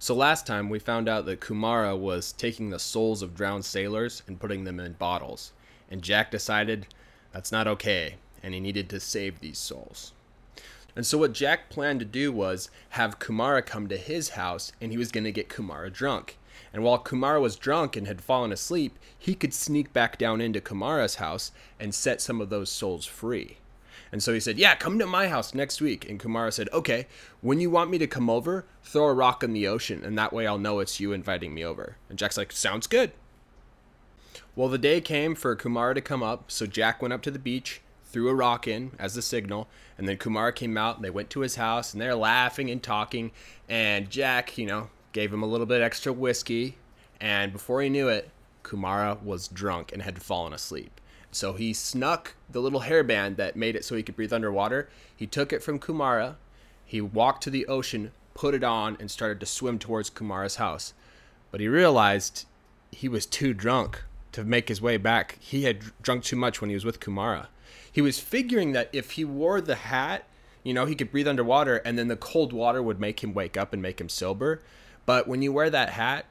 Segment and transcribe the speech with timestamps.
[0.00, 4.22] So last time we found out that Kumara was taking the souls of drowned sailors
[4.28, 5.52] and putting them in bottles.
[5.90, 6.86] And Jack decided
[7.32, 10.12] that's not okay and he needed to save these souls.
[10.94, 14.92] And so what Jack planned to do was have Kumara come to his house and
[14.92, 16.38] he was going to get Kumara drunk.
[16.72, 20.60] And while Kumara was drunk and had fallen asleep, he could sneak back down into
[20.60, 23.58] Kumara's house and set some of those souls free.
[24.10, 26.08] And so he said, Yeah, come to my house next week.
[26.08, 27.06] And Kumara said, Okay,
[27.40, 30.32] when you want me to come over, throw a rock in the ocean, and that
[30.32, 31.96] way I'll know it's you inviting me over.
[32.08, 33.12] And Jack's like, Sounds good.
[34.56, 37.38] Well, the day came for Kumara to come up, so Jack went up to the
[37.38, 41.10] beach, threw a rock in as a signal, and then Kumara came out and they
[41.10, 43.30] went to his house and they're laughing and talking.
[43.68, 46.76] And Jack, you know, gave him a little bit extra whiskey.
[47.20, 48.30] And before he knew it,
[48.62, 51.00] Kumara was drunk and had fallen asleep.
[51.30, 54.88] So he snuck the little hairband that made it so he could breathe underwater.
[55.14, 56.36] He took it from Kumara.
[56.84, 60.94] He walked to the ocean, put it on, and started to swim towards Kumara's house.
[61.50, 62.46] But he realized
[62.90, 65.38] he was too drunk to make his way back.
[65.40, 67.48] He had drunk too much when he was with Kumara.
[67.90, 70.24] He was figuring that if he wore the hat,
[70.62, 73.56] you know, he could breathe underwater and then the cold water would make him wake
[73.56, 74.62] up and make him sober.
[75.06, 76.26] But when you wear that hat,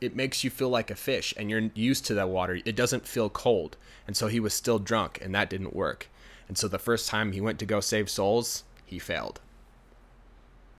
[0.00, 2.60] it makes you feel like a fish and you're used to that water.
[2.64, 3.76] It doesn't feel cold.
[4.06, 6.08] And so he was still drunk and that didn't work.
[6.46, 9.40] And so the first time he went to go save souls, he failed.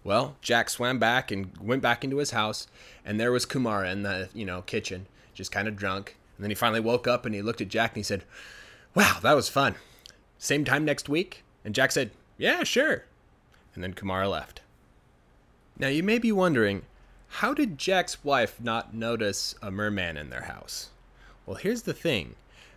[0.03, 2.67] Well, Jack swam back and went back into his house
[3.05, 6.15] and there was Kumara in the, you know, kitchen, just kind of drunk.
[6.37, 8.23] And then he finally woke up and he looked at Jack and he said,
[8.95, 9.75] "Wow, that was fun.
[10.37, 13.03] Same time next week?" And Jack said, "Yeah, sure."
[13.75, 14.61] And then Kumara left.
[15.77, 16.83] Now you may be wondering,
[17.29, 20.89] how did Jack's wife not notice a merman in their house?
[21.45, 22.35] Well, here's the thing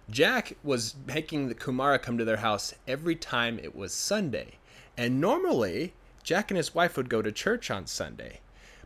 [0.09, 4.59] Jack was making the Kumara come to their house every time it was Sunday.
[4.97, 8.41] And normally, Jack and his wife would go to church on Sunday.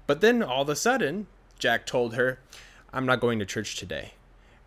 [0.06, 1.26] But then all of a sudden,
[1.58, 2.38] Jack told her,
[2.92, 4.12] I'm not going to church today.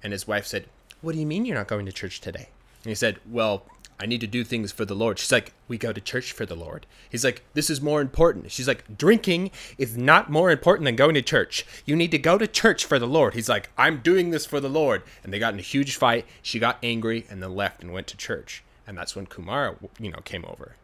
[0.04, 0.66] And his wife said,
[1.02, 2.50] What do you mean you're not going to church today?
[2.84, 3.64] And he said, Well,
[4.00, 5.20] I need to do things for the Lord.
[5.20, 6.86] She's like, We go to church for the Lord.
[7.10, 8.52] He's like, This is more important.
[8.52, 11.66] She's like, Drinking is not more important than going to church.
[11.86, 13.34] You need to go to church for the Lord.
[13.34, 15.04] He's like, I'm doing this for the Lord.
[15.24, 16.26] And they got in a huge fight.
[16.42, 18.64] She got angry and then left and went to church.
[18.88, 20.76] And that's when Kumara, you know, came over.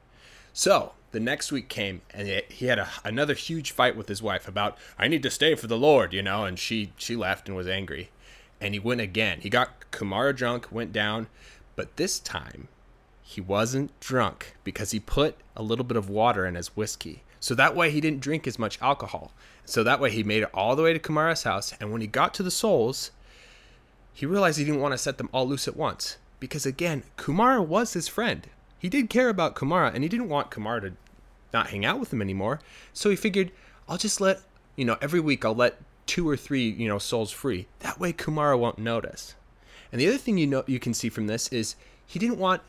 [0.53, 4.47] So the next week came and he had a, another huge fight with his wife
[4.47, 7.55] about I need to stay for the Lord, you know, and she she left and
[7.55, 8.09] was angry.
[8.59, 9.39] And he went again.
[9.41, 11.27] He got Kumara drunk, went down,
[11.75, 12.67] but this time
[13.21, 17.23] he wasn't drunk because he put a little bit of water in his whiskey.
[17.39, 19.31] So that way he didn't drink as much alcohol.
[19.65, 21.73] So that way he made it all the way to Kumara's house.
[21.79, 23.11] And when he got to the souls,
[24.13, 26.17] he realized he didn't want to set them all loose at once.
[26.39, 28.47] Because again, Kumara was his friend.
[28.77, 30.93] He did care about Kumara and he didn't want Kumara to
[31.53, 32.59] not hang out with him anymore.
[32.93, 33.51] So he figured,
[33.89, 34.41] I'll just let,
[34.75, 37.67] you know, every week I'll let two or three, you know, souls free.
[37.79, 39.35] That way Kumara won't notice.
[39.95, 42.61] And the other thing you know you can see from this is he didn't want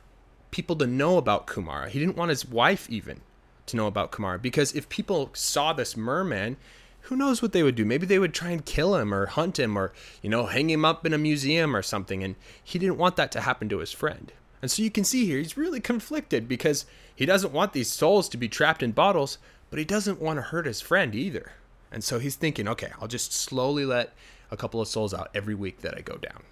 [0.53, 1.89] people to know about Kumara.
[1.89, 3.21] He didn't want his wife even
[3.67, 6.57] to know about Kumara because if people saw this merman,
[7.01, 7.85] who knows what they would do?
[7.85, 9.93] Maybe they would try and kill him or hunt him or,
[10.23, 12.23] you know, hang him up in a museum or something.
[12.23, 14.31] And he didn't want that to happen to his friend.
[14.63, 16.87] And so you can see here, he's really conflicted because
[17.17, 19.39] he doesn't want these souls to be trapped in bottles,
[19.69, 21.55] but he doesn't want to hurt his friend either.
[21.91, 24.15] And so he's thinking, okay, I'll just slowly let
[24.53, 26.45] a couple of souls out every week that I go down.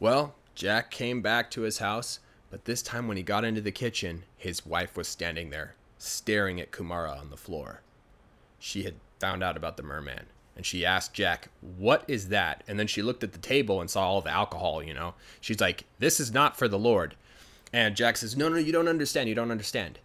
[0.00, 2.20] Well, Jack came back to his house
[2.54, 6.60] but this time, when he got into the kitchen, his wife was standing there, staring
[6.60, 7.80] at Kumara on the floor.
[8.60, 12.62] She had found out about the merman, and she asked Jack, What is that?
[12.68, 15.14] And then she looked at the table and saw all the alcohol, you know.
[15.40, 17.16] She's like, This is not for the Lord.
[17.72, 19.28] And Jack says, No, no, you don't understand.
[19.28, 19.98] You don't understand.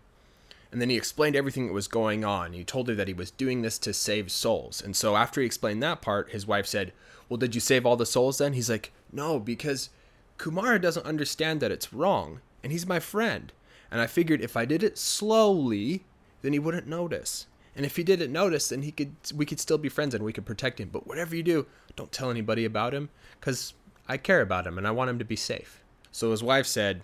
[0.72, 2.54] And then he explained everything that was going on.
[2.54, 4.82] He told her that he was doing this to save souls.
[4.82, 6.94] And so after he explained that part, his wife said,
[7.30, 8.54] Well, did you save all the souls then?
[8.54, 9.90] He's like, No, because
[10.38, 13.52] Kumara doesn't understand that it's wrong, and he's my friend.
[13.92, 16.06] And I figured if I did it slowly,
[16.42, 17.48] then he wouldn't notice.
[17.76, 20.34] And if he didn't notice, then he could we could still be friends and we
[20.34, 20.90] could protect him.
[20.92, 21.66] But whatever you do,
[21.96, 23.10] don't tell anybody about him
[23.42, 23.74] cuz
[24.08, 25.82] I care about him and I want him to be safe.
[26.12, 27.02] So his wife said,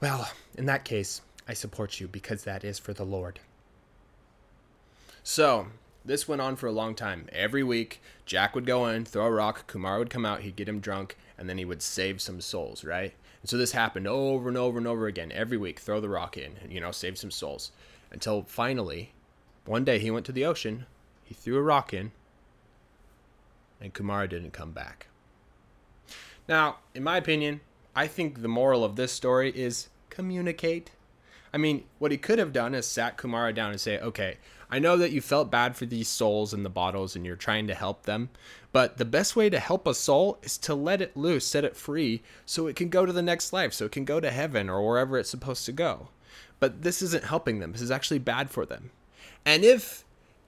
[0.00, 3.40] "Well, in that case, I support you because that is for the Lord."
[5.22, 5.68] So,
[6.06, 7.26] this went on for a long time.
[7.32, 10.68] Every week, Jack would go in, throw a rock, Kumar would come out, he'd get
[10.68, 13.12] him drunk, and then he would save some souls, right?
[13.42, 15.80] And so this happened over and over and over again every week.
[15.80, 17.72] Throw the rock in, you know, save some souls.
[18.10, 19.12] Until finally,
[19.64, 20.86] one day he went to the ocean,
[21.24, 22.12] he threw a rock in,
[23.80, 25.08] and Kumar didn't come back.
[26.48, 27.60] Now, in my opinion,
[27.94, 30.90] I think the moral of this story is communicate.
[31.52, 34.36] I mean, what he could have done is sat Kumara down and say, okay,
[34.70, 37.66] I know that you felt bad for these souls in the bottles and you're trying
[37.68, 38.30] to help them,
[38.72, 41.76] but the best way to help a soul is to let it loose, set it
[41.76, 44.68] free, so it can go to the next life, so it can go to heaven
[44.68, 46.08] or wherever it's supposed to go.
[46.58, 48.90] But this isn't helping them, this is actually bad for them.
[49.44, 50.04] And if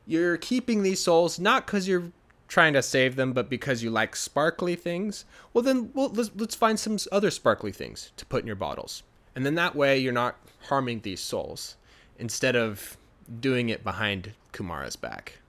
[0.06, 2.10] you're keeping these souls not because you're
[2.48, 6.54] trying to save them, but because you like sparkly things, well, then well, let's, let's
[6.54, 9.02] find some other sparkly things to put in your bottles.
[9.38, 10.35] And then that way you're not
[10.69, 11.75] harming these souls
[12.18, 12.97] instead of
[13.27, 15.39] doing it behind Kumara's back.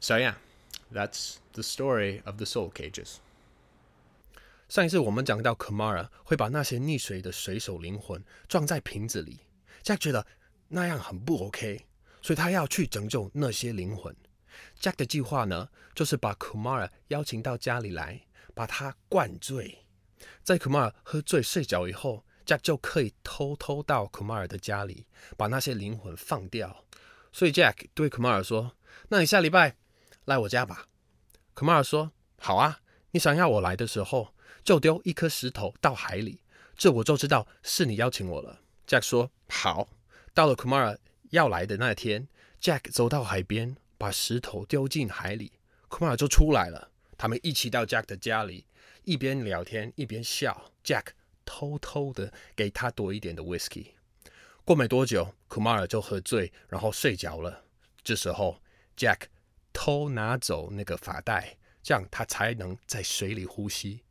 [0.00, 0.34] So yeah,
[0.90, 3.18] that's the story of the soul cages.
[4.68, 9.40] 上一次我们讲到 Kumara 会把那些溺水的水手灵魂装在瓶子里，
[9.84, 10.26] Jack 觉得
[10.68, 11.84] 那样很不 OK，
[12.22, 14.16] 所以他要去拯救那些灵魂。
[14.80, 18.22] Jack 的计划呢，就是把 Kumara 邀请到家里来，
[18.54, 19.84] 把他灌醉。
[20.42, 25.05] 在 Kumara 喝醉睡着以后 ，Jack 就可以偷偷到 Kumar 的家里，
[25.37, 26.83] 把那些灵魂放掉。
[27.31, 28.71] 所以 Jack 对 Kumar 说
[29.09, 29.75] ：“那你下礼拜
[30.25, 30.87] 来我家吧。”
[31.53, 32.79] Kumar 说：“好啊，
[33.11, 34.33] 你想要我来的时候，
[34.63, 36.41] 就丢一颗石头到海里，
[36.75, 39.89] 这我就知道是你邀请我了。” Jack 说：“好。”
[40.33, 40.97] 到了 Kumar
[41.29, 42.27] 要来的那天
[42.59, 43.75] ，Jack 走到海边。
[43.99, 45.53] 把石头丢进海里
[45.89, 46.91] ，，Kumar 就出来了。
[47.17, 48.67] 他们一起到 Jack 的家里，
[49.05, 50.71] 一边聊天一边笑。
[50.83, 51.05] Jack
[51.47, 53.93] 偷偷的给他多一点的 whisky。
[54.65, 57.63] 过没多久，库马尔就喝醉，然后睡着了。
[58.03, 58.61] 这时候
[58.97, 59.21] ，Jack
[59.71, 64.03] 偷拿走那个发带，这样他才能在水里呼吸。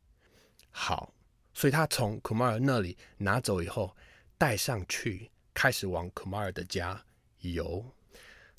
[0.71, 1.13] 好，
[1.53, 3.95] 所以他从库马尔那里拿走以后，
[4.37, 7.05] 带上去，开始往库马尔的家
[7.41, 7.85] 游。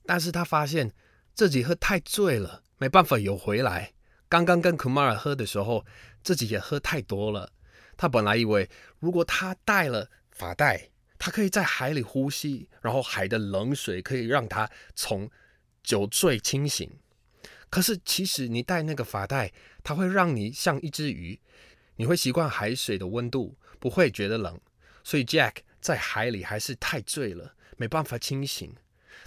[0.07, 0.95] 但是他发现。
[1.35, 3.93] 自己喝太醉了，没办法游回来。
[4.29, 5.87] 刚刚跟 Kumar 喝的时候，
[6.25, 7.53] 自己也喝太多了。
[7.99, 15.31] 他本来以为，如果他带了发带，他可以在海里呼吸，然后海的冷水可以让他从
[15.83, 16.91] 酒醉清醒。
[17.69, 19.53] 可是其实你带那个发带，
[19.85, 21.39] 它会让你像一只鱼，
[21.97, 24.59] 你会习惯海水的温度，不会觉得冷。
[25.05, 28.75] 所以 Jack 在海里还是太醉了，没办法清醒。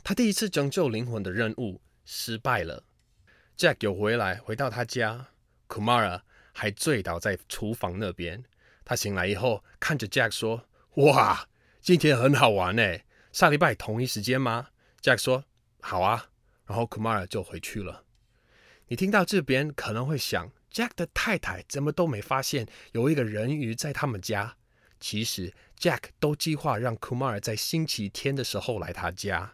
[0.03, 1.81] 他第一次拯救灵魂的任务。
[2.03, 2.83] 失败了。
[3.56, 5.27] Jack 有回来，回到他家
[5.67, 6.21] ，Kumara
[6.51, 8.44] 还醉倒在厨房那边。
[8.83, 11.48] 他醒来以后，看着 Jack 说：“哇，
[11.81, 13.00] 今天很好玩呢。
[13.31, 14.68] 下礼拜同一时间吗
[15.01, 15.45] ？”Jack 说
[15.81, 16.28] ：“好啊。”
[16.68, 18.04] 然后 Kumar 就回去了。
[18.88, 24.56] 你听到这边可能会想，Jack 的太太怎么都没发现有一个人鱼在他们家？
[25.00, 29.54] 其实 Jack 都计划让 Kumar 在星期天的时候来他家。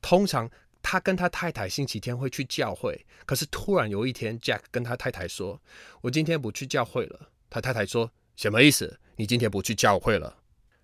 [0.00, 0.50] 通常。
[0.84, 5.62] 他跟他太太星期天会去教会，可是突然有一天，Jack 跟他太太说
[6.02, 8.98] ：“我今天不去教会了。”他太太说：“什么意思？
[9.16, 10.38] 你今天不去教会了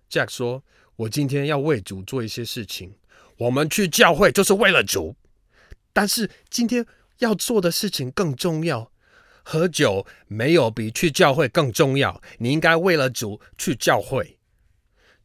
[0.09, 0.63] ？”Jack 说
[0.95, 2.95] ：“我今天要为主做一些事情。
[3.37, 5.15] 我们去教会就是为了主，
[5.93, 6.85] 但是今天
[7.19, 8.91] 要做的事情更重要。
[9.43, 12.21] 喝酒没有比去教会更重要。
[12.37, 14.37] 你应该为了主去教会。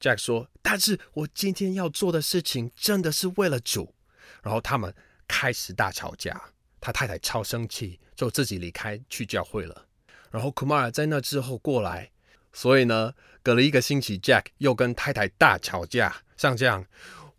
[0.00, 3.94] ”Jack 说：“但是我今天要做的事情真的是为了主。”
[4.42, 4.94] 然后他们
[5.26, 6.40] 开始大吵架，
[6.80, 9.86] 他太太超生气，就自己离开去教会了。
[10.30, 12.10] 然后 Kumar 在那之后过来，
[12.54, 13.12] 所以呢，
[13.42, 16.86] 隔了一个星期，Jack 又跟太太大吵架，像这样，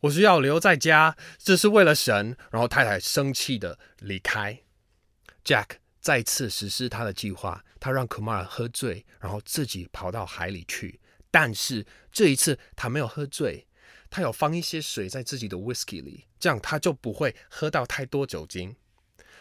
[0.01, 2.37] 我需要留在家，这是为了神。
[2.51, 4.61] 然后太太生气的离开
[5.43, 10.99] ，Jack 再次实施他的计划，他让 Kumar 喝醉，然后自己跑到海里去。
[11.31, 13.65] 但是这一次他没有喝醉。
[14.07, 18.73] 他有放一些水在自己的 whisky 里，这样他就不会喝到太多酒精，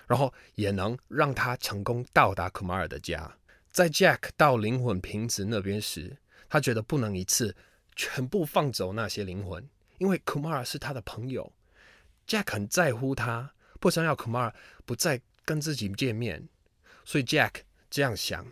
[0.09, 3.37] 然后也能让他成功到达 Kumar 的家。
[3.75, 6.17] 在 Jack 到灵魂瓶子那边时，
[6.49, 7.57] 他觉得不能一次
[7.97, 11.53] 全部放走那些灵魂，因为 Kumar 是他的朋友
[12.25, 14.55] ，Jack 很在乎他，不想要 Kumar
[14.85, 16.49] 不再跟自己见面，
[17.05, 18.47] 所以 Jack 这样想：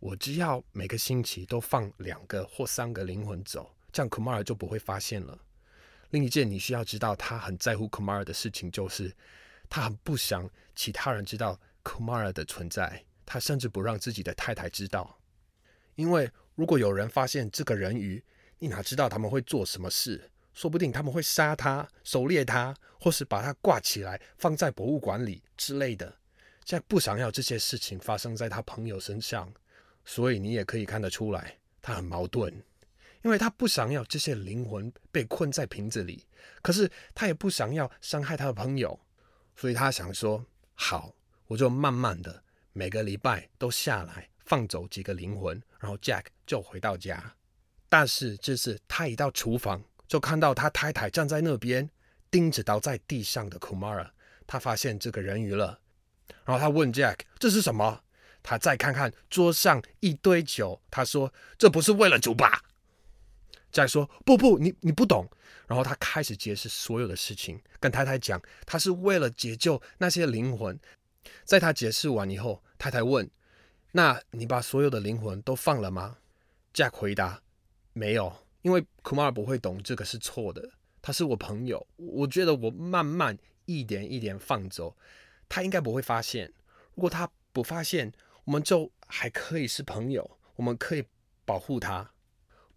[0.00, 3.72] 我只要每个星期都放两个或三个灵魂走。
[3.92, 5.38] 这样 Kumar 就不会发现了。
[6.10, 9.14] 另一件你需要知道他很在乎 Kumar 的事情，就是
[9.68, 13.04] 他很不想其他人知道 Kumar 的存在。
[13.32, 15.20] 他甚至不让自己的太太知道，
[15.94, 18.20] 因为如果有人发现这个人鱼，
[18.58, 20.28] 你哪知道他们会做什么事？
[20.52, 26.12] 说不定他们会杀他、狩猎他，或是把他挂起来放在博物馆里之类的。
[26.64, 29.54] 这样不想要这些事情发生在他朋友身上，
[30.04, 32.52] 所以你也可以看得出来，他很矛盾。
[33.22, 36.26] 因为他不想要这些灵魂被困在瓶子里，
[36.62, 38.98] 可是他也不想要伤害他的朋友，
[39.54, 40.44] 所以他想说：
[40.74, 41.14] 好，
[41.46, 47.34] 我就慢慢的每个礼拜都下来放走几个灵魂，然后 Jack 就回到家。
[47.88, 51.90] 但是这次他一到厨房，就看到他太太站在那边，
[52.30, 54.10] 盯着倒在地上的 Kumara，
[54.46, 55.80] 他发现这个人鱼了，
[56.44, 58.02] 然后他问 Jack 这是什么？
[58.42, 62.62] 他再看看桌上一堆酒，他说这不是为了酒吧
[63.72, 65.28] ？Jack 说不不，你你不懂。
[65.66, 70.78] 然后他开始解释所有的事情，跟太太讲他是为了解救那些灵魂。
[71.44, 73.28] 在他解释完以后，太太问：
[73.92, 76.18] 那你把所有的灵魂都放了吗
[76.72, 77.42] ？Jack 回答：
[77.92, 80.70] 没有，因为 Kumar 不会懂这个是错的。
[81.02, 84.96] 他是我朋友，我觉得我慢慢一点一点放走，
[85.48, 86.52] 他应该不会发现。
[86.94, 88.12] 如果他不发现，
[88.44, 91.04] 我们就还可以是朋友，我们可以
[91.44, 92.10] 保护他。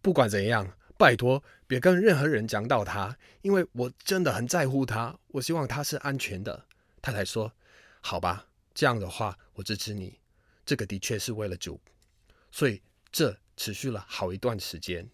[0.01, 5.17] 不管怎样，拜托别跟任何人讲到他，因为我真的很在乎他。
[5.27, 6.65] 我希望他是安全的。
[7.01, 7.51] 太太说
[8.05, 10.19] ：“好吧，这样的话我支持你。
[10.65, 11.79] 这个的确是为了主，
[12.51, 12.81] 所以
[13.13, 15.09] 这持续了好一段时间。”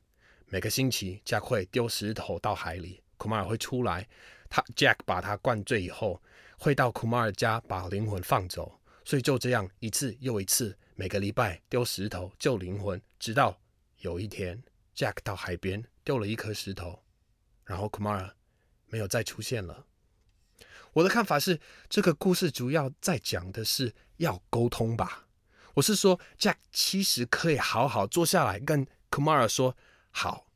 [0.51, 4.09] 每个星期，Jack 会丢石头到海里，Kumar 会出来。
[4.49, 6.19] 他 Jack 把他灌醉以后，
[6.57, 8.81] 会到 Kumar 家把灵魂放走。
[9.05, 13.61] 所以就这样一次又一次，每个礼拜丢石头救灵魂，直到
[13.99, 14.63] 有一天
[14.95, 17.03] ，Jack 到海边丢了一颗石头，
[17.65, 18.31] 然后 Kumar
[18.87, 19.85] 没有再出现了。
[20.93, 25.27] 我的看法是，这个故事主要在讲的是要沟通吧。
[25.75, 29.77] 我是说，Jack 其实可以好好坐下来跟 Kumar 说。
[30.11, 30.47] 好，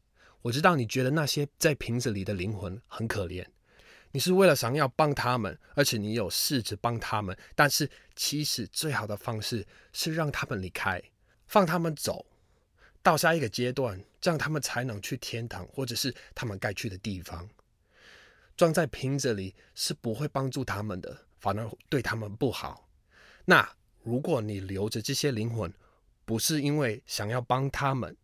[0.42, 3.46] 我知道你觉得那些在瓶子里的灵魂很可怜，
[4.12, 11.02] 你是为了想要帮他们，而且你有试着帮他们，但是其实最好的方式是让他们离开，
[11.46, 12.26] 放他们走
[13.04, 17.48] 到下一个阶段，这样他们才能去天堂或者是他们该去的地方。
[18.56, 22.90] 装在瓶子里是不会帮助他们的，反而对他们不好。
[23.46, 25.74] 那如果你留着这些灵魂，
[26.26, 28.16] 不是因为想要帮他们。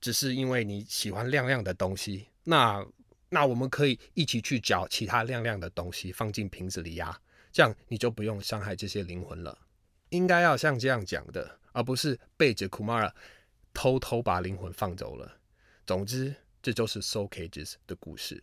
[0.00, 2.86] 只是因为你喜欢亮亮的东西，那
[3.30, 7.20] 那我们可以一起去找其他亮亮的东西放进瓶子里呀，
[7.50, 9.58] 这样你就不用伤害这些灵魂了。
[10.10, 13.12] 应该要像这样讲的，而不是背着 Kumara
[13.74, 15.40] 偷偷把灵魂放走了。
[15.84, 16.32] 总之，
[16.62, 18.40] 这就是 Soul Cages 的故事。